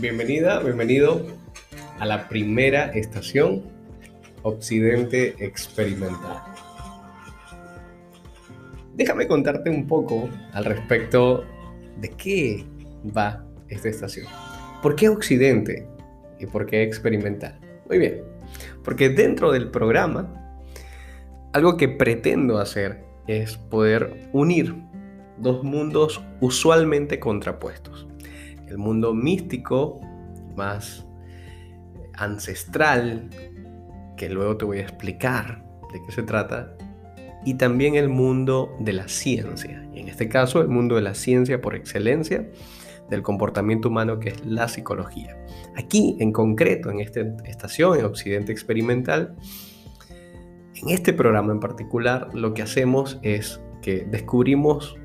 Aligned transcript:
Bienvenida, 0.00 0.58
bienvenido 0.58 1.24
a 2.00 2.04
la 2.04 2.28
primera 2.28 2.86
estación 2.86 3.62
Occidente 4.42 5.36
Experimental. 5.38 6.42
Déjame 8.94 9.28
contarte 9.28 9.70
un 9.70 9.86
poco 9.86 10.28
al 10.52 10.64
respecto 10.64 11.44
de 12.00 12.10
qué 12.10 12.66
va 13.16 13.46
esta 13.68 13.88
estación. 13.88 14.26
¿Por 14.82 14.96
qué 14.96 15.08
Occidente 15.08 15.86
y 16.40 16.46
por 16.46 16.66
qué 16.66 16.82
Experimental? 16.82 17.60
Muy 17.88 17.98
bien, 17.98 18.24
porque 18.82 19.10
dentro 19.10 19.52
del 19.52 19.70
programa, 19.70 20.58
algo 21.52 21.76
que 21.76 21.88
pretendo 21.88 22.58
hacer 22.58 23.04
es 23.28 23.56
poder 23.56 24.28
unir 24.32 24.74
dos 25.38 25.62
mundos 25.62 26.20
usualmente 26.40 27.20
contrapuestos 27.20 28.08
el 28.68 28.78
mundo 28.78 29.14
místico, 29.14 30.00
más 30.56 31.06
ancestral, 32.14 33.30
que 34.16 34.28
luego 34.28 34.56
te 34.56 34.64
voy 34.64 34.78
a 34.78 34.82
explicar 34.82 35.64
de 35.92 36.00
qué 36.04 36.12
se 36.12 36.22
trata, 36.22 36.76
y 37.44 37.54
también 37.54 37.94
el 37.96 38.08
mundo 38.08 38.74
de 38.80 38.92
la 38.92 39.08
ciencia, 39.08 39.86
y 39.92 40.00
en 40.00 40.08
este 40.08 40.28
caso 40.28 40.60
el 40.60 40.68
mundo 40.68 40.94
de 40.96 41.02
la 41.02 41.14
ciencia 41.14 41.60
por 41.60 41.74
excelencia 41.74 42.48
del 43.10 43.22
comportamiento 43.22 43.88
humano 43.88 44.18
que 44.18 44.30
es 44.30 44.46
la 44.46 44.66
psicología. 44.68 45.36
Aquí 45.76 46.16
en 46.20 46.32
concreto, 46.32 46.90
en 46.90 47.00
esta 47.00 47.20
estación, 47.44 47.98
en 47.98 48.06
Occidente 48.06 48.50
Experimental, 48.52 49.36
en 50.74 50.90
este 50.90 51.12
programa 51.12 51.52
en 51.52 51.60
particular, 51.60 52.28
lo 52.34 52.54
que 52.54 52.62
hacemos 52.62 53.18
es 53.22 53.60
que 53.82 54.06
descubrimos 54.10 54.96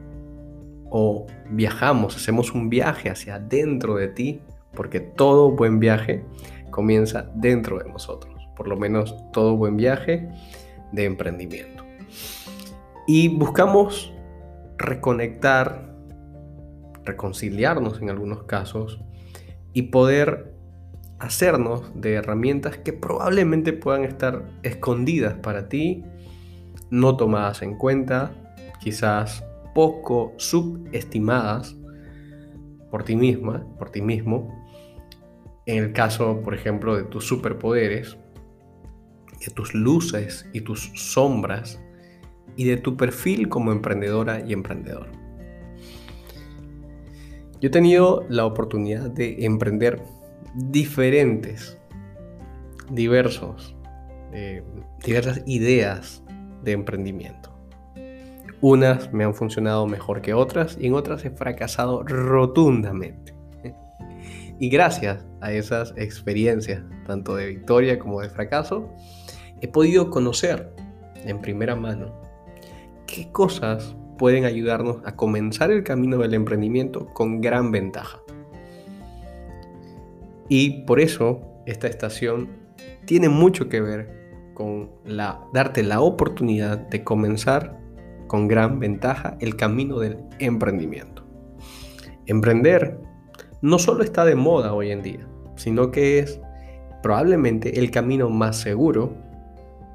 o 0.89 1.27
viajamos, 1.49 2.15
hacemos 2.15 2.53
un 2.53 2.69
viaje 2.69 3.09
hacia 3.09 3.39
dentro 3.39 3.95
de 3.95 4.07
ti, 4.07 4.41
porque 4.73 4.99
todo 4.99 5.51
buen 5.51 5.79
viaje 5.79 6.23
comienza 6.71 7.29
dentro 7.35 7.79
de 7.79 7.89
nosotros, 7.89 8.33
por 8.55 8.67
lo 8.67 8.77
menos 8.77 9.15
todo 9.31 9.55
buen 9.55 9.77
viaje 9.77 10.29
de 10.91 11.05
emprendimiento. 11.05 11.83
Y 13.07 13.27
buscamos 13.27 14.13
reconectar, 14.77 15.95
reconciliarnos 17.03 18.01
en 18.01 18.09
algunos 18.09 18.43
casos 18.43 19.01
y 19.73 19.83
poder 19.83 20.53
hacernos 21.19 21.91
de 21.99 22.13
herramientas 22.13 22.77
que 22.77 22.93
probablemente 22.93 23.73
puedan 23.73 24.05
estar 24.05 24.45
escondidas 24.63 25.33
para 25.33 25.67
ti, 25.67 26.03
no 26.89 27.17
tomadas 27.17 27.61
en 27.61 27.77
cuenta, 27.77 28.31
quizás 28.79 29.43
poco 29.73 30.33
subestimadas 30.37 31.75
por 32.91 33.03
ti 33.03 33.15
misma, 33.15 33.65
por 33.77 33.91
ti 33.91 34.01
mismo, 34.01 34.53
en 35.65 35.83
el 35.83 35.93
caso, 35.93 36.41
por 36.41 36.55
ejemplo, 36.55 36.95
de 36.95 37.03
tus 37.03 37.27
superpoderes, 37.27 38.17
de 39.45 39.53
tus 39.53 39.73
luces 39.73 40.49
y 40.53 40.61
tus 40.61 40.91
sombras, 40.95 41.79
y 42.55 42.65
de 42.65 42.75
tu 42.75 42.97
perfil 42.97 43.47
como 43.47 43.71
emprendedora 43.71 44.45
y 44.45 44.51
emprendedor. 44.51 45.07
Yo 47.61 47.67
he 47.67 47.69
tenido 47.69 48.25
la 48.29 48.45
oportunidad 48.45 49.09
de 49.09 49.45
emprender 49.45 50.01
diferentes, 50.55 51.77
diversos, 52.91 53.75
eh, 54.33 54.63
diversas 55.05 55.41
ideas 55.45 56.23
de 56.63 56.73
emprendimiento. 56.73 57.48
Unas 58.61 59.13
me 59.13 59.23
han 59.23 59.33
funcionado 59.33 59.87
mejor 59.87 60.21
que 60.21 60.33
otras 60.33 60.77
y 60.79 60.87
en 60.87 60.93
otras 60.93 61.23
he 61.25 61.31
fracasado 61.31 62.03
rotundamente. 62.03 63.33
Y 64.59 64.69
gracias 64.69 65.25
a 65.39 65.53
esas 65.53 65.93
experiencias, 65.95 66.83
tanto 67.07 67.35
de 67.35 67.47
victoria 67.47 67.97
como 67.97 68.21
de 68.21 68.29
fracaso, 68.29 68.89
he 69.61 69.69
podido 69.69 70.09
conocer 70.09 70.73
en 71.23 71.39
primera 71.39 71.77
mano 71.77 72.13
qué 73.07 73.31
cosas 73.31 73.95
pueden 74.17 74.43
ayudarnos 74.43 74.97
a 75.05 75.15
comenzar 75.15 75.71
el 75.71 75.83
camino 75.83 76.17
del 76.17 76.33
emprendimiento 76.33 77.07
con 77.13 77.39
gran 77.39 77.71
ventaja. 77.71 78.19
Y 80.49 80.81
por 80.83 80.99
eso 80.99 81.41
esta 81.65 81.87
estación 81.87 82.49
tiene 83.05 83.29
mucho 83.29 83.69
que 83.69 83.79
ver 83.79 84.19
con 84.53 84.91
darte 85.53 85.83
la 85.83 86.01
oportunidad 86.01 86.77
de 86.77 87.05
comenzar 87.05 87.78
con 88.29 88.47
gran 88.47 88.79
ventaja 88.79 89.35
el 89.41 89.57
camino 89.57 89.99
del 89.99 90.19
emprendimiento. 90.37 91.25
Emprender 92.27 92.97
no 93.61 93.79
solo 93.79 94.03
está 94.03 94.23
de 94.23 94.35
moda 94.35 94.73
hoy 94.73 94.91
en 94.91 95.01
día, 95.01 95.27
sino 95.57 95.91
que 95.91 96.19
es 96.19 96.39
probablemente 97.01 97.79
el 97.79 97.91
camino 97.91 98.29
más 98.29 98.57
seguro 98.57 99.13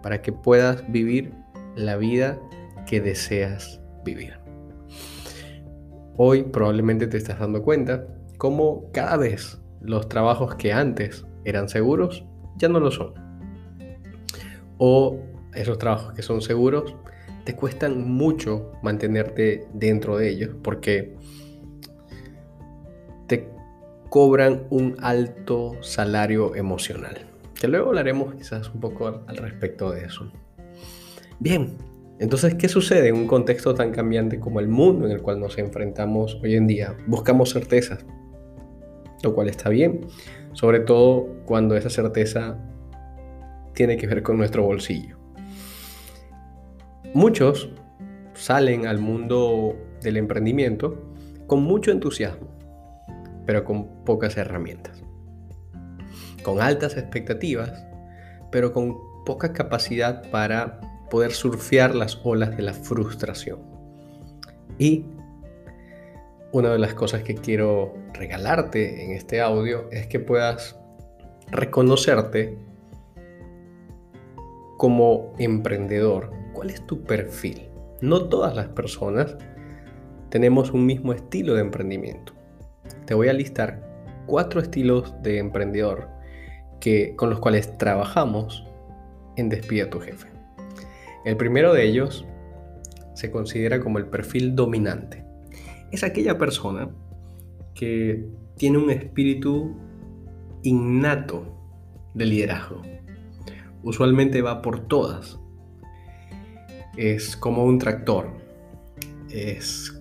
para 0.03 0.21
que 0.21 0.33
puedas 0.33 0.84
vivir 0.91 1.33
la 1.77 1.97
vida 1.97 2.39
que 2.87 3.00
deseas 3.00 3.81
vivir. 4.05 4.34
Hoy 6.17 6.43
probablemente 6.43 7.06
te 7.06 7.17
estás 7.17 7.39
dando 7.39 7.62
cuenta 7.62 8.05
cómo 8.37 8.91
cada 8.93 9.17
vez 9.17 9.61
los 9.81 10.09
trabajos 10.09 10.56
que 10.56 10.73
antes 10.73 11.25
eran 11.44 11.69
seguros 11.69 12.25
ya 12.56 12.69
no 12.69 12.81
lo 12.81 12.91
son. 12.91 13.15
O 14.78 15.21
esos 15.55 15.78
trabajos 15.78 16.15
que 16.15 16.23
son 16.23 16.43
seguros 16.43 16.97
te 17.44 17.55
cuestan 17.55 18.09
mucho 18.10 18.72
mantenerte 18.82 19.66
dentro 19.72 20.16
de 20.16 20.31
ellos 20.31 20.56
porque 20.62 21.15
te 23.27 23.49
cobran 24.09 24.66
un 24.71 24.97
alto 25.00 25.77
salario 25.82 26.55
emocional. 26.55 27.19
Que 27.55 27.69
luego 27.69 27.88
hablaremos 27.88 28.34
quizás 28.34 28.72
un 28.72 28.81
poco 28.81 29.25
al 29.27 29.37
respecto 29.37 29.91
de 29.91 30.05
eso. 30.05 30.31
Bien, 31.38 31.77
entonces, 32.19 32.55
¿qué 32.55 32.69
sucede 32.69 33.09
en 33.09 33.16
un 33.16 33.27
contexto 33.27 33.75
tan 33.75 33.91
cambiante 33.91 34.38
como 34.38 34.61
el 34.61 34.69
mundo 34.69 35.06
en 35.06 35.12
el 35.12 35.21
cual 35.21 35.41
nos 35.41 35.59
enfrentamos 35.59 36.38
hoy 36.43 36.55
en 36.55 36.66
día? 36.66 36.97
Buscamos 37.06 37.53
certezas, 37.53 38.06
lo 39.22 39.34
cual 39.34 39.49
está 39.49 39.69
bien, 39.69 40.06
sobre 40.53 40.81
todo 40.81 41.26
cuando 41.44 41.76
esa 41.76 41.91
certeza 41.91 42.56
tiene 43.75 43.97
que 43.97 44.06
ver 44.06 44.22
con 44.22 44.38
nuestro 44.38 44.62
bolsillo. 44.62 45.24
Muchos 47.14 47.70
salen 48.32 48.88
al 48.88 48.98
mundo 48.98 49.76
del 50.02 50.16
emprendimiento 50.16 51.00
con 51.47 51.62
mucho 51.62 51.92
entusiasmo, 51.92 52.48
pero 53.47 53.64
con 53.64 54.04
pocas 54.04 54.36
herramientas. 54.36 55.00
Con 56.42 56.60
altas 56.60 56.97
expectativas, 56.97 57.86
pero 58.50 58.72
con 58.72 58.97
poca 59.25 59.52
capacidad 59.52 60.28
para 60.32 60.80
poder 61.08 61.30
surfear 61.30 61.94
las 61.94 62.20
olas 62.25 62.56
de 62.56 62.64
la 62.64 62.72
frustración. 62.72 63.60
Y 64.81 65.06
una 66.50 66.70
de 66.70 66.81
las 66.81 66.94
cosas 66.94 67.22
que 67.22 67.36
quiero 67.36 67.94
regalarte 68.12 69.04
en 69.04 69.12
este 69.12 69.41
audio 69.41 69.88
es 69.92 70.08
que 70.08 70.19
puedas 70.19 70.76
reconocerte 71.52 72.58
como 74.78 75.32
emprendedor 75.38 76.44
¿Cuál 76.64 76.76
es 76.76 76.86
tu 76.86 77.02
perfil? 77.02 77.69
No 78.00 78.25
todas 78.30 78.56
las 78.56 78.69
personas 78.69 79.36
tenemos 80.30 80.72
un 80.72 80.86
mismo 80.86 81.12
estilo 81.12 81.52
de 81.52 81.60
emprendimiento. 81.60 82.32
Te 83.04 83.12
voy 83.12 83.28
a 83.28 83.34
listar 83.34 83.86
cuatro 84.25 84.62
estilos 84.62 85.12
de 85.22 85.41
emprendedor 85.41 86.08
que, 86.80 87.14
con 87.16 87.28
los 87.28 87.38
cuales 87.38 87.76
trabajamos 87.76 88.64
en 89.37 89.50
Despide 89.50 89.84
tu 89.84 90.00
jefe. 90.00 90.26
El 91.26 91.37
primero 91.37 91.75
de 91.75 91.84
ellos 91.84 92.25
se 93.12 93.31
considera 93.31 93.78
como 93.78 93.99
el 93.99 94.06
perfil 94.06 94.56
dominante. 94.56 95.22
Es 95.93 96.02
aquella 96.02 96.38
persona 96.38 96.88
que 97.75 98.26
tiene 98.56 98.78
un 98.78 98.88
espíritu 98.88 99.76
innato 100.62 101.44
de 102.14 102.25
liderazgo. 102.25 102.81
Usualmente 103.82 104.40
va 104.40 104.62
por 104.62 104.88
todas 104.88 105.38
es 106.96 107.37
como 107.37 107.64
un 107.64 107.79
tractor. 107.79 108.29
Es, 109.31 109.93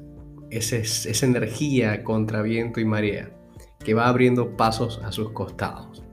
esa 0.49 1.25
energía 1.25 2.03
contra 2.03 2.43
viento 2.43 2.79
y 2.79 2.85
marea 2.85 3.31
que 3.83 3.93
va 3.93 4.07
abriendo 4.07 4.55
pasos 4.55 5.01
a 5.03 5.11
sus 5.11 5.31
costados. 5.31 6.03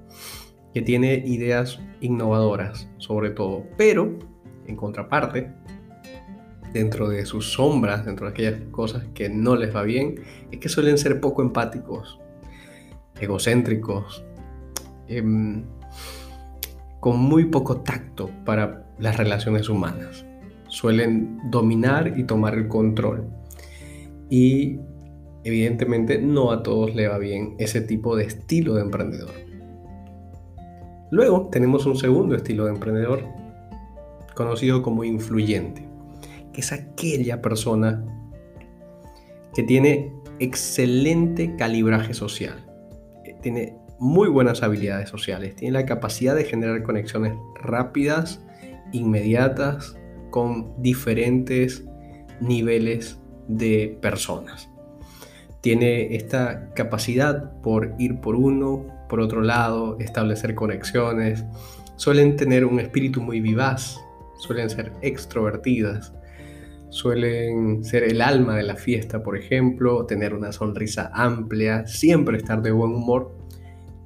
Que 0.73 0.83
tiene 0.83 1.23
ideas 1.27 1.81
innovadoras 2.01 2.89
sobre 2.99 3.31
todo. 3.31 3.67
Pero, 3.77 4.19
en 4.67 4.77
contraparte, 4.77 5.53
dentro 6.73 7.09
de 7.09 7.27
sus 7.27 7.53
sombras, 7.53 8.07
dentro 8.07 8.27
de 8.27 8.33
aquellas 8.33 8.61
cosas 8.71 9.05
que 9.15 9.29
no 9.29 9.57
les 9.57 9.75
va 9.75 9.83
bien, 9.83 10.23
es 10.51 10.59
que 10.59 10.69
suelen 10.69 10.97
ser 10.97 11.21
poco 11.21 11.43
empáticos, 11.43 12.21
egocéntricos, 13.21 14.25
em, 15.09 15.65
con 17.01 17.19
muy 17.19 17.47
poco 17.47 17.81
tacto 17.81 18.31
para 18.45 18.87
las 18.99 19.17
relaciones 19.17 19.69
humanas 19.69 20.25
suelen 20.71 21.39
dominar 21.51 22.19
y 22.19 22.25
tomar 22.25 22.55
el 22.55 22.69
control. 22.69 23.29
Y 24.31 24.79
evidentemente 25.45 26.21
no 26.21 26.53
a 26.53 26.63
todos 26.63 26.95
le 26.95 27.09
va 27.09 27.19
bien 27.19 27.55
ese 27.59 27.81
tipo 27.83 28.17
de 28.17 28.25
estilo 28.25 28.75
de 28.75 28.83
emprendedor. 28.83 29.31
Luego 31.11 31.49
tenemos 31.51 31.87
un 31.87 31.97
segundo 31.97 32.37
estilo 32.37 32.65
de 32.67 32.73
emprendedor 32.73 33.25
conocido 34.35 34.83
como 34.83 35.05
influyente, 35.05 35.87
que 36.53 36.61
es 36.61 36.73
aquella 36.73 37.43
persona 37.43 38.05
que 39.55 39.65
tiene 39.65 40.13
excelente 40.39 41.57
calibraje 41.57 42.15
social, 42.15 42.65
tiene 43.43 43.77
muy 43.99 44.29
buenas 44.29 44.63
habilidades 44.63 45.09
sociales, 45.09 45.57
tiene 45.57 45.73
la 45.73 45.85
capacidad 45.85 46.35
de 46.35 46.45
generar 46.45 46.83
conexiones 46.83 47.35
rápidas, 47.61 48.41
inmediatas, 48.93 49.97
con 50.31 50.81
diferentes 50.83 51.85
niveles 52.41 53.19
de 53.49 53.99
personas. 54.01 54.69
Tiene 55.61 56.15
esta 56.15 56.73
capacidad 56.75 57.61
por 57.61 57.95
ir 57.99 58.21
por 58.21 58.35
uno, 58.35 58.87
por 59.09 59.21
otro 59.21 59.43
lado, 59.43 59.99
establecer 59.99 60.55
conexiones. 60.55 61.45
Suelen 61.97 62.37
tener 62.37 62.65
un 62.65 62.81
espíritu 62.81 63.21
muy 63.21 63.41
vivaz, 63.41 64.01
suelen 64.39 64.71
ser 64.71 64.93
extrovertidas, 65.03 66.15
suelen 66.89 67.85
ser 67.85 68.05
el 68.05 68.23
alma 68.23 68.57
de 68.57 68.63
la 68.63 68.77
fiesta, 68.77 69.23
por 69.23 69.37
ejemplo, 69.37 70.07
tener 70.07 70.33
una 70.33 70.53
sonrisa 70.53 71.11
amplia, 71.13 71.87
siempre 71.87 72.39
estar 72.39 72.63
de 72.63 72.71
buen 72.71 72.93
humor. 72.93 73.37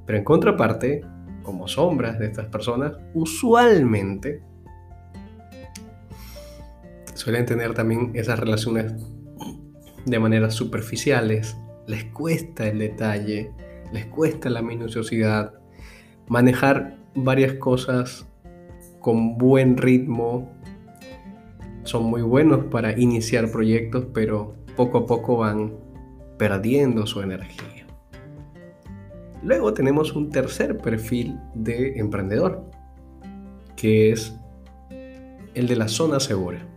Pero 0.06 0.18
en 0.18 0.24
contraparte, 0.24 1.02
como 1.42 1.68
sombras 1.68 2.18
de 2.18 2.26
estas 2.26 2.46
personas, 2.46 2.94
usualmente 3.14 4.42
suelen 7.24 7.46
tener 7.46 7.72
también 7.72 8.10
esas 8.12 8.38
relaciones 8.38 8.92
de 10.04 10.18
maneras 10.18 10.52
superficiales, 10.52 11.56
les 11.86 12.04
cuesta 12.04 12.68
el 12.68 12.80
detalle, 12.80 13.50
les 13.94 14.04
cuesta 14.04 14.50
la 14.50 14.60
minuciosidad, 14.60 15.54
manejar 16.28 16.98
varias 17.14 17.54
cosas 17.54 18.26
con 19.00 19.38
buen 19.38 19.78
ritmo, 19.78 20.52
son 21.84 22.04
muy 22.04 22.20
buenos 22.20 22.66
para 22.66 22.92
iniciar 23.00 23.50
proyectos, 23.50 24.06
pero 24.12 24.54
poco 24.76 24.98
a 24.98 25.06
poco 25.06 25.38
van 25.38 25.72
perdiendo 26.36 27.06
su 27.06 27.22
energía. 27.22 27.86
Luego 29.42 29.72
tenemos 29.72 30.14
un 30.14 30.28
tercer 30.28 30.76
perfil 30.76 31.38
de 31.54 31.98
emprendedor, 31.98 32.70
que 33.76 34.12
es 34.12 34.38
el 35.54 35.66
de 35.68 35.76
la 35.76 35.88
zona 35.88 36.20
segura, 36.20 36.68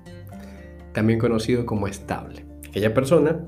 también 0.97 1.19
conocido 1.19 1.63
como 1.63 1.87
estable 1.87 2.43
aquella 2.67 2.91
persona 2.91 3.45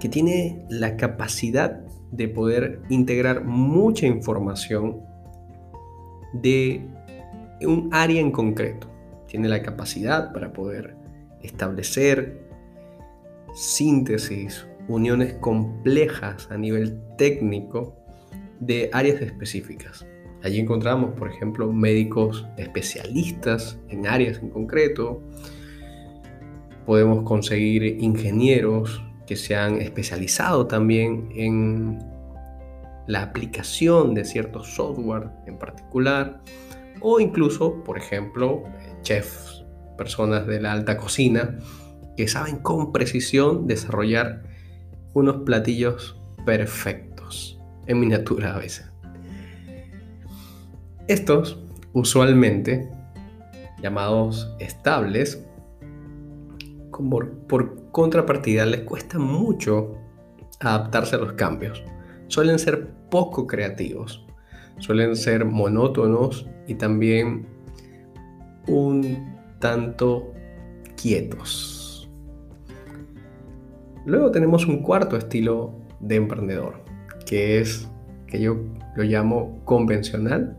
que 0.00 0.08
tiene 0.08 0.64
la 0.70 0.96
capacidad 0.96 1.82
de 2.10 2.28
poder 2.28 2.80
integrar 2.88 3.44
mucha 3.44 4.06
información 4.06 5.02
de 6.32 6.88
un 7.60 7.90
área 7.92 8.22
en 8.22 8.30
concreto. 8.30 8.90
Tiene 9.26 9.50
la 9.50 9.60
capacidad 9.60 10.32
para 10.32 10.54
poder 10.54 10.96
establecer 11.42 12.40
síntesis, 13.54 14.66
uniones 14.88 15.34
complejas 15.34 16.48
a 16.50 16.56
nivel 16.56 16.98
técnico 17.18 17.94
de 18.60 18.88
áreas 18.94 19.20
específicas. 19.20 20.06
Allí 20.42 20.58
encontramos, 20.58 21.10
por 21.18 21.28
ejemplo, 21.28 21.70
médicos 21.70 22.46
especialistas 22.56 23.78
en 23.90 24.06
áreas 24.06 24.38
en 24.38 24.48
concreto, 24.48 25.22
podemos 26.84 27.24
conseguir 27.24 27.84
ingenieros 27.84 29.02
que 29.26 29.36
se 29.36 29.56
han 29.56 29.80
especializado 29.80 30.66
también 30.66 31.28
en 31.34 31.98
la 33.06 33.22
aplicación 33.22 34.14
de 34.14 34.24
ciertos 34.24 34.74
software 34.74 35.30
en 35.46 35.58
particular 35.58 36.40
o 37.00 37.20
incluso, 37.20 37.82
por 37.84 37.98
ejemplo, 37.98 38.62
chefs, 39.02 39.64
personas 39.96 40.46
de 40.46 40.60
la 40.60 40.72
alta 40.72 40.96
cocina 40.96 41.58
que 42.16 42.28
saben 42.28 42.58
con 42.58 42.92
precisión 42.92 43.66
desarrollar 43.66 44.42
unos 45.14 45.42
platillos 45.42 46.20
perfectos, 46.44 47.60
en 47.86 48.00
miniatura 48.00 48.54
a 48.54 48.58
veces. 48.58 48.90
Estos, 51.08 51.58
usualmente 51.92 52.88
llamados 53.82 54.54
estables, 54.60 55.44
por, 56.92 57.90
contrapartida 57.90 58.66
les 58.66 58.82
cuesta 58.82 59.18
mucho 59.18 59.94
adaptarse 60.60 61.16
a 61.16 61.18
los 61.18 61.32
cambios. 61.32 61.82
Suelen 62.28 62.58
ser 62.58 62.90
poco 63.10 63.46
creativos, 63.46 64.24
suelen 64.78 65.16
ser 65.16 65.44
monótonos 65.44 66.46
y 66.66 66.74
también 66.74 67.46
un 68.68 69.36
tanto 69.58 70.32
quietos. 70.96 72.10
Luego 74.04 74.30
tenemos 74.30 74.66
un 74.66 74.82
cuarto 74.82 75.16
estilo 75.16 75.74
de 76.00 76.16
emprendedor, 76.16 76.82
que 77.26 77.60
es 77.60 77.88
que 78.26 78.40
yo 78.40 78.56
lo 78.96 79.04
llamo 79.04 79.60
convencional 79.64 80.56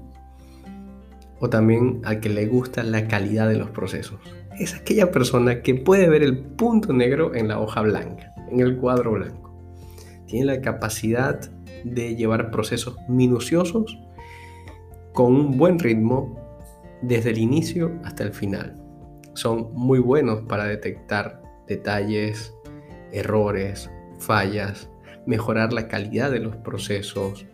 o 1.44 1.50
también 1.50 2.00
al 2.06 2.22
que 2.22 2.30
le 2.30 2.45
gusta 2.48 2.84
la 2.84 3.10
calidad 3.10 3.50
de 3.50 3.57
los 3.57 3.69
procesos 3.69 4.19
es 4.57 4.75
aquella 4.75 5.12
persona 5.12 5.62
que 5.62 5.75
puede 5.75 6.07
ver 6.07 6.24
el 6.24 6.38
punto 6.38 6.94
negro 6.94 7.36
en 7.36 7.48
la 7.48 7.60
hoja 7.60 7.81
blanca, 7.81 8.34
en 8.50 8.60
el 8.60 8.78
cuadro 8.78 9.13
blanco. 9.13 9.54
Tiene 10.25 10.45
la 10.45 10.62
capacidad 10.62 11.40
de 11.84 12.16
llevar 12.16 12.51
procesos 12.51 12.95
minuciosos 13.10 14.00
con 15.12 15.36
un 15.36 15.57
buen 15.57 15.80
ritmo 15.80 16.40
desde 17.01 17.31
el 17.31 17.40
inicio 17.40 17.92
hasta 18.04 18.24
el 18.24 18.34
final. 18.34 18.80
Son 19.34 19.74
muy 19.74 20.00
buenos 20.00 20.44
para 20.44 20.66
detectar 20.66 21.42
detalles, 21.68 22.54
errores, 23.12 23.89
fallas, 24.19 24.89
mejorar 25.25 25.74
la 25.74 25.88
calidad 25.88 26.31
de 26.31 26.39
los 26.39 26.56
procesos, 26.57 27.46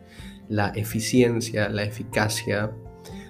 la 0.47 0.69
eficiencia, 0.69 1.69
la 1.69 1.83
eficacia. 1.83 2.71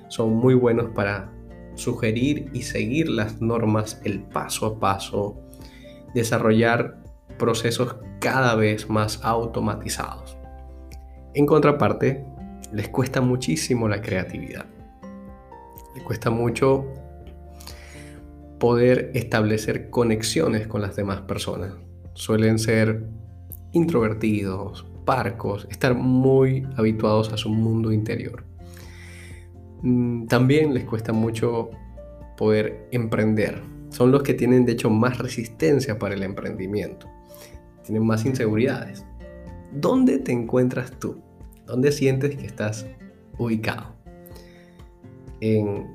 Son 0.09 0.35
muy 0.35 0.53
buenos 0.53 0.89
para 0.89 1.31
sugerir 1.75 2.49
y 2.53 2.63
seguir 2.63 3.09
las 3.09 3.41
normas 3.41 4.01
el 4.03 4.21
paso 4.21 4.65
a 4.65 4.79
paso, 4.79 5.39
desarrollar 6.13 6.97
procesos 7.37 7.95
cada 8.19 8.55
vez 8.55 8.89
más 8.89 9.23
automatizados. 9.23 10.37
En 11.33 11.45
contraparte, 11.45 12.25
les 12.73 12.89
cuesta 12.89 13.21
muchísimo 13.21 13.87
la 13.87 14.01
creatividad. 14.01 14.65
Les 15.95 16.03
cuesta 16.03 16.29
mucho 16.29 16.85
poder 18.59 19.11
establecer 19.13 19.89
conexiones 19.89 20.67
con 20.67 20.81
las 20.81 20.95
demás 20.95 21.21
personas. 21.21 21.73
Suelen 22.13 22.59
ser 22.59 23.05
introvertidos, 23.71 24.85
parcos, 25.05 25.67
estar 25.71 25.95
muy 25.95 26.67
habituados 26.75 27.31
a 27.31 27.37
su 27.37 27.49
mundo 27.49 27.91
interior. 27.91 28.43
Mm, 29.81 30.25
también 30.27 30.73
les 30.73 30.83
cuesta 30.83 31.13
mucho 31.13 31.69
poder 32.37 32.87
emprender. 32.91 33.61
Son 33.89 34.11
los 34.11 34.23
que 34.23 34.33
tienen 34.33 34.65
de 34.65 34.73
hecho 34.73 34.89
más 34.89 35.17
resistencia 35.17 35.97
para 35.97 36.15
el 36.15 36.23
emprendimiento. 36.23 37.07
Tienen 37.83 38.05
más 38.05 38.25
inseguridades. 38.25 39.05
¿Dónde 39.71 40.19
te 40.19 40.31
encuentras 40.31 40.91
tú? 40.99 41.21
¿Dónde 41.65 41.91
sientes 41.91 42.35
que 42.35 42.45
estás 42.45 42.85
ubicado? 43.37 43.95
¿En 45.41 45.87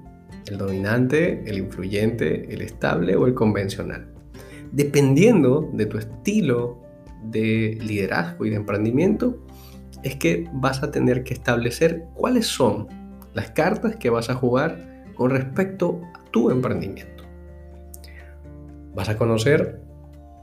el 0.46 0.58
dominante, 0.58 1.42
el 1.46 1.58
influyente, 1.58 2.52
el 2.52 2.62
estable 2.62 3.16
o 3.16 3.26
el 3.26 3.34
convencional? 3.34 4.12
Dependiendo 4.72 5.70
de 5.72 5.86
tu 5.86 5.98
estilo 5.98 6.78
de 7.30 7.78
liderazgo 7.80 8.44
y 8.44 8.50
de 8.50 8.56
emprendimiento, 8.56 9.38
es 10.02 10.16
que 10.16 10.48
vas 10.52 10.82
a 10.82 10.90
tener 10.90 11.24
que 11.24 11.34
establecer 11.34 12.04
cuáles 12.14 12.46
son 12.46 12.88
las 13.34 13.50
cartas 13.50 13.96
que 13.96 14.10
vas 14.10 14.30
a 14.30 14.34
jugar 14.34 15.04
con 15.14 15.30
respecto 15.30 16.00
a 16.14 16.24
tu 16.30 16.50
emprendimiento. 16.50 17.24
Vas 18.94 19.08
a 19.08 19.16
conocer 19.16 19.80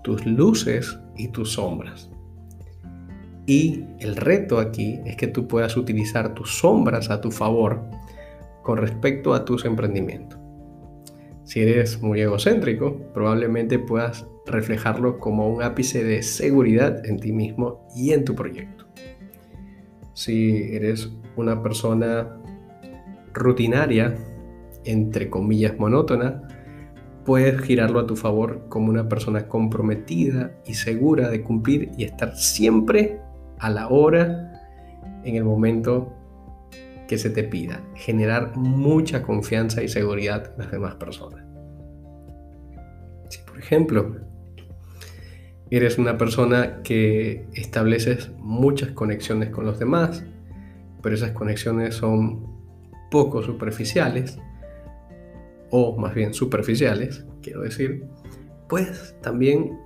tus 0.03 0.25
luces 0.25 0.99
y 1.15 1.29
tus 1.29 1.53
sombras. 1.53 2.09
Y 3.45 3.85
el 3.99 4.15
reto 4.15 4.59
aquí 4.59 4.99
es 5.05 5.15
que 5.15 5.27
tú 5.27 5.47
puedas 5.47 5.75
utilizar 5.77 6.33
tus 6.33 6.59
sombras 6.59 7.09
a 7.09 7.21
tu 7.21 7.31
favor 7.31 7.81
con 8.61 8.77
respecto 8.77 9.33
a 9.33 9.45
tus 9.45 9.65
emprendimientos. 9.65 10.39
Si 11.43 11.59
eres 11.59 12.01
muy 12.01 12.21
egocéntrico, 12.21 12.97
probablemente 13.13 13.79
puedas 13.79 14.25
reflejarlo 14.45 15.19
como 15.19 15.49
un 15.49 15.63
ápice 15.63 16.03
de 16.03 16.23
seguridad 16.23 17.05
en 17.05 17.19
ti 17.19 17.31
mismo 17.31 17.87
y 17.95 18.11
en 18.11 18.23
tu 18.23 18.35
proyecto. 18.35 18.85
Si 20.13 20.73
eres 20.73 21.11
una 21.35 21.61
persona 21.63 22.40
rutinaria, 23.33 24.15
entre 24.85 25.29
comillas 25.29 25.77
monótona, 25.77 26.41
puedes 27.25 27.61
girarlo 27.61 27.99
a 27.99 28.07
tu 28.07 28.15
favor 28.15 28.65
como 28.69 28.89
una 28.89 29.07
persona 29.07 29.47
comprometida 29.47 30.51
y 30.65 30.73
segura 30.73 31.29
de 31.29 31.41
cumplir 31.41 31.91
y 31.97 32.03
estar 32.03 32.35
siempre 32.35 33.19
a 33.59 33.69
la 33.69 33.89
hora 33.89 34.51
en 35.23 35.35
el 35.35 35.43
momento 35.43 36.13
que 37.07 37.17
se 37.17 37.29
te 37.29 37.43
pida. 37.43 37.81
Generar 37.95 38.55
mucha 38.55 39.21
confianza 39.21 39.83
y 39.83 39.87
seguridad 39.87 40.53
en 40.53 40.63
las 40.63 40.71
demás 40.71 40.95
personas. 40.95 41.45
Si 43.29 43.39
por 43.45 43.59
ejemplo 43.59 44.15
eres 45.69 45.97
una 45.97 46.17
persona 46.17 46.81
que 46.83 47.47
estableces 47.53 48.31
muchas 48.39 48.91
conexiones 48.91 49.49
con 49.49 49.65
los 49.65 49.79
demás, 49.79 50.23
pero 51.01 51.15
esas 51.15 51.31
conexiones 51.31 51.95
son 51.95 52.50
poco 53.11 53.43
superficiales, 53.43 54.39
o 55.69 55.95
más 55.97 56.15
bien 56.15 56.33
superficiales, 56.33 57.25
quiero 57.43 57.61
decir, 57.61 58.05
puedes 58.67 59.15
también 59.21 59.77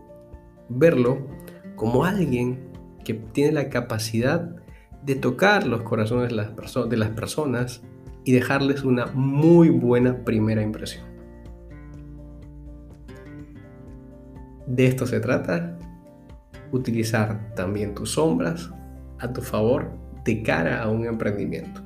verlo 0.70 1.28
como 1.76 2.06
alguien 2.06 2.72
que 3.04 3.14
tiene 3.14 3.52
la 3.52 3.70
capacidad 3.70 4.56
de 5.04 5.16
tocar 5.16 5.68
los 5.68 5.82
corazones 5.84 6.30
de 6.30 6.36
las, 6.36 6.90
de 6.90 6.98
las 6.98 7.10
personas 7.10 7.84
y 8.24 8.32
dejarles 8.32 8.84
una 8.84 9.08
muy 9.08 9.70
buena 9.70 10.24
primera 10.24 10.62
impresión. 10.62 11.06
De 14.66 14.88
esto 14.88 15.06
se 15.06 15.20
trata, 15.20 15.78
utilizar 16.72 17.54
también 17.56 17.94
tus 17.94 18.12
sombras 18.14 18.72
a 19.20 19.32
tu 19.32 19.42
favor 19.42 19.92
de 20.24 20.42
cara 20.42 20.82
a 20.82 20.90
un 20.90 21.06
emprendimiento. 21.06 21.85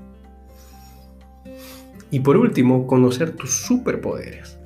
Y 2.12 2.22
por 2.22 2.38
último, 2.38 2.88
conocer 2.88 3.36
tus 3.36 3.52
superpoderes. 3.52 4.60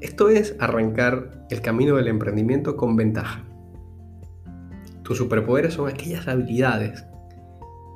Esto 0.00 0.30
es 0.30 0.56
arrancar 0.58 1.46
el 1.50 1.60
camino 1.60 1.96
del 1.96 2.08
emprendimiento 2.08 2.76
con 2.76 2.96
ventaja. 2.96 3.44
Tus 5.02 5.18
superpoderes 5.18 5.74
son 5.74 5.88
aquellas 5.88 6.26
habilidades 6.28 7.04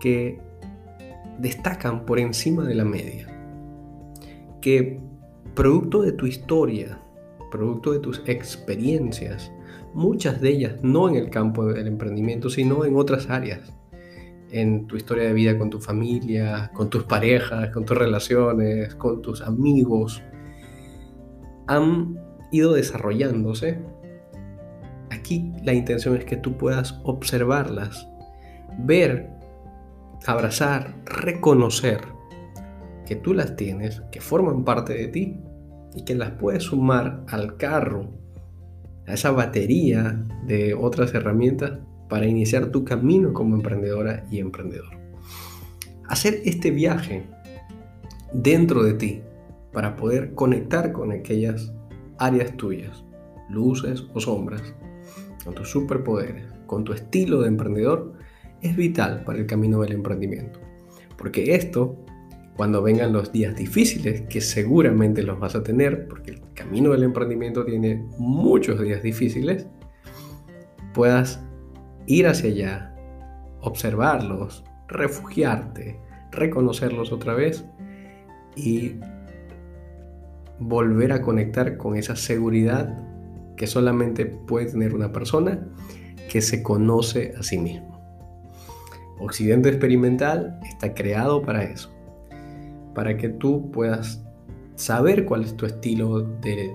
que 0.00 0.38
destacan 1.38 2.04
por 2.04 2.18
encima 2.18 2.64
de 2.64 2.74
la 2.74 2.84
media, 2.84 3.26
que 4.60 5.00
producto 5.54 6.02
de 6.02 6.12
tu 6.12 6.26
historia, 6.26 6.98
producto 7.50 7.92
de 7.92 8.00
tus 8.00 8.22
experiencias, 8.26 9.50
muchas 9.94 10.40
de 10.40 10.50
ellas 10.50 10.74
no 10.82 11.08
en 11.08 11.14
el 11.14 11.30
campo 11.30 11.64
del 11.66 11.86
emprendimiento, 11.86 12.50
sino 12.50 12.84
en 12.84 12.96
otras 12.96 13.30
áreas, 13.30 13.72
en 14.54 14.86
tu 14.86 14.96
historia 14.96 15.24
de 15.24 15.32
vida 15.32 15.58
con 15.58 15.68
tu 15.68 15.80
familia, 15.80 16.70
con 16.74 16.88
tus 16.88 17.02
parejas, 17.02 17.70
con 17.70 17.84
tus 17.84 17.98
relaciones, 17.98 18.94
con 18.94 19.20
tus 19.20 19.42
amigos, 19.42 20.22
han 21.66 22.16
ido 22.52 22.72
desarrollándose. 22.72 23.80
Aquí 25.10 25.52
la 25.64 25.74
intención 25.74 26.16
es 26.16 26.24
que 26.24 26.36
tú 26.36 26.56
puedas 26.56 27.00
observarlas, 27.02 28.08
ver, 28.78 29.28
abrazar, 30.24 30.94
reconocer 31.04 32.02
que 33.06 33.16
tú 33.16 33.34
las 33.34 33.56
tienes, 33.56 34.02
que 34.12 34.20
forman 34.20 34.64
parte 34.64 34.94
de 34.94 35.08
ti 35.08 35.40
y 35.96 36.04
que 36.04 36.14
las 36.14 36.30
puedes 36.30 36.62
sumar 36.62 37.24
al 37.26 37.56
carro, 37.56 38.08
a 39.08 39.14
esa 39.14 39.32
batería 39.32 40.24
de 40.46 40.74
otras 40.74 41.12
herramientas 41.12 41.80
para 42.08 42.26
iniciar 42.26 42.66
tu 42.70 42.84
camino 42.84 43.32
como 43.32 43.56
emprendedora 43.56 44.26
y 44.30 44.38
emprendedor. 44.38 44.90
Hacer 46.08 46.40
este 46.44 46.70
viaje 46.70 47.24
dentro 48.32 48.82
de 48.82 48.94
ti 48.94 49.22
para 49.72 49.96
poder 49.96 50.34
conectar 50.34 50.92
con 50.92 51.12
aquellas 51.12 51.72
áreas 52.18 52.56
tuyas, 52.56 53.04
luces 53.48 54.04
o 54.14 54.20
sombras, 54.20 54.62
con 55.44 55.54
tus 55.54 55.70
superpoderes, 55.70 56.46
con 56.66 56.84
tu 56.84 56.92
estilo 56.92 57.42
de 57.42 57.48
emprendedor, 57.48 58.12
es 58.62 58.76
vital 58.76 59.24
para 59.24 59.38
el 59.38 59.46
camino 59.46 59.80
del 59.80 59.92
emprendimiento. 59.92 60.60
Porque 61.18 61.54
esto, 61.54 61.96
cuando 62.56 62.82
vengan 62.82 63.12
los 63.12 63.30
días 63.32 63.54
difíciles, 63.56 64.22
que 64.22 64.40
seguramente 64.40 65.22
los 65.22 65.38
vas 65.38 65.54
a 65.54 65.62
tener, 65.62 66.08
porque 66.08 66.32
el 66.32 66.42
camino 66.54 66.92
del 66.92 67.02
emprendimiento 67.02 67.64
tiene 67.64 68.06
muchos 68.18 68.80
días 68.80 69.02
difíciles, 69.02 69.66
puedas 70.94 71.40
ir 72.06 72.26
hacia 72.26 72.50
allá, 72.50 72.94
observarlos, 73.60 74.64
refugiarte, 74.88 75.98
reconocerlos 76.30 77.12
otra 77.12 77.34
vez 77.34 77.64
y 78.56 78.96
volver 80.58 81.12
a 81.12 81.22
conectar 81.22 81.76
con 81.76 81.96
esa 81.96 82.16
seguridad 82.16 82.96
que 83.56 83.66
solamente 83.66 84.26
puede 84.26 84.66
tener 84.66 84.94
una 84.94 85.12
persona 85.12 85.66
que 86.28 86.40
se 86.40 86.62
conoce 86.62 87.34
a 87.38 87.42
sí 87.42 87.58
mismo. 87.58 87.94
Occidente 89.20 89.68
Experimental 89.68 90.58
está 90.64 90.92
creado 90.94 91.42
para 91.42 91.64
eso, 91.64 91.90
para 92.94 93.16
que 93.16 93.28
tú 93.28 93.70
puedas 93.70 94.24
saber 94.74 95.24
cuál 95.24 95.44
es 95.44 95.56
tu 95.56 95.66
estilo 95.66 96.22
de, 96.22 96.74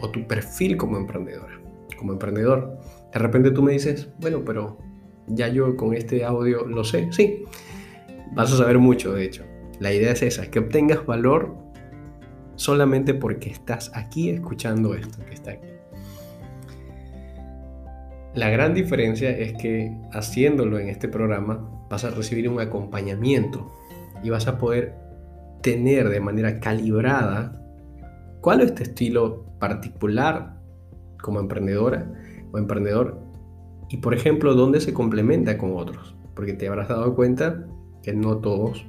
o 0.00 0.10
tu 0.10 0.26
perfil 0.26 0.76
como 0.76 0.96
emprendedora, 0.96 1.60
como 1.96 2.12
emprendedor 2.12 2.78
de 3.12 3.18
repente 3.18 3.50
tú 3.50 3.62
me 3.62 3.72
dices, 3.72 4.08
bueno, 4.20 4.42
pero 4.44 4.78
ya 5.26 5.48
yo 5.48 5.76
con 5.76 5.94
este 5.94 6.24
audio 6.24 6.66
lo 6.66 6.84
sé. 6.84 7.08
Sí, 7.12 7.44
vas 8.32 8.52
a 8.52 8.56
saber 8.56 8.78
mucho, 8.78 9.12
de 9.12 9.24
hecho. 9.24 9.44
La 9.78 9.92
idea 9.92 10.12
es 10.12 10.22
esa, 10.22 10.50
que 10.50 10.58
obtengas 10.58 11.04
valor 11.06 11.56
solamente 12.56 13.14
porque 13.14 13.50
estás 13.50 13.90
aquí 13.94 14.30
escuchando 14.30 14.94
esto 14.94 15.24
que 15.24 15.34
está 15.34 15.52
aquí. 15.52 15.68
La 18.34 18.48
gran 18.48 18.74
diferencia 18.74 19.30
es 19.30 19.54
que 19.54 19.92
haciéndolo 20.12 20.78
en 20.78 20.88
este 20.88 21.08
programa 21.08 21.68
vas 21.88 22.04
a 22.04 22.10
recibir 22.10 22.48
un 22.48 22.60
acompañamiento 22.60 23.72
y 24.22 24.30
vas 24.30 24.46
a 24.46 24.58
poder 24.58 24.94
tener 25.62 26.08
de 26.10 26.20
manera 26.20 26.60
calibrada 26.60 27.60
cuál 28.40 28.60
es 28.60 28.74
tu 28.74 28.84
estilo 28.84 29.46
particular 29.58 30.60
como 31.20 31.40
emprendedora 31.40 32.06
o 32.52 32.58
emprendedor 32.58 33.18
y 33.88 33.98
por 33.98 34.14
ejemplo 34.14 34.54
dónde 34.54 34.80
se 34.80 34.94
complementa 34.94 35.58
con 35.58 35.76
otros, 35.76 36.14
porque 36.34 36.52
te 36.52 36.68
habrás 36.68 36.88
dado 36.88 37.14
cuenta 37.14 37.66
que 38.02 38.14
no 38.14 38.38
todos 38.38 38.86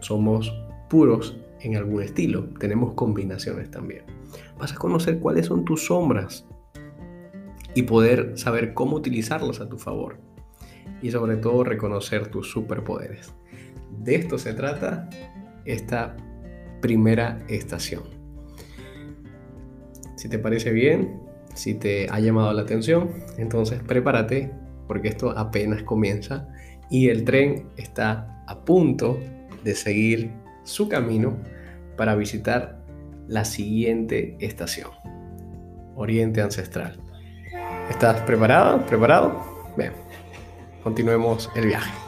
somos 0.00 0.52
puros 0.88 1.36
en 1.60 1.76
algún 1.76 2.02
estilo, 2.02 2.48
tenemos 2.58 2.94
combinaciones 2.94 3.70
también. 3.70 4.04
Vas 4.58 4.72
a 4.72 4.76
conocer 4.76 5.18
cuáles 5.18 5.46
son 5.46 5.64
tus 5.64 5.86
sombras 5.86 6.46
y 7.74 7.82
poder 7.82 8.38
saber 8.38 8.74
cómo 8.74 8.96
utilizarlas 8.96 9.60
a 9.60 9.68
tu 9.68 9.78
favor 9.78 10.18
y 11.02 11.10
sobre 11.10 11.36
todo 11.36 11.64
reconocer 11.64 12.28
tus 12.28 12.50
superpoderes. 12.50 13.34
De 14.02 14.14
esto 14.14 14.38
se 14.38 14.54
trata 14.54 15.08
esta 15.64 16.16
primera 16.80 17.44
estación. 17.48 18.04
Si 20.16 20.28
te 20.28 20.38
parece 20.38 20.72
bien, 20.72 21.27
si 21.58 21.74
te 21.74 22.08
ha 22.08 22.20
llamado 22.20 22.52
la 22.52 22.62
atención, 22.62 23.10
entonces 23.36 23.80
prepárate 23.82 24.52
porque 24.86 25.08
esto 25.08 25.36
apenas 25.36 25.82
comienza 25.82 26.48
y 26.88 27.08
el 27.08 27.24
tren 27.24 27.68
está 27.76 28.44
a 28.46 28.64
punto 28.64 29.18
de 29.64 29.74
seguir 29.74 30.30
su 30.62 30.88
camino 30.88 31.36
para 31.96 32.14
visitar 32.14 32.78
la 33.26 33.44
siguiente 33.44 34.36
estación, 34.40 34.90
Oriente 35.96 36.40
Ancestral. 36.40 37.00
¿Estás 37.90 38.22
preparado? 38.22 38.86
¿Preparado? 38.86 39.42
Bien, 39.76 39.92
continuemos 40.82 41.50
el 41.56 41.66
viaje. 41.66 42.07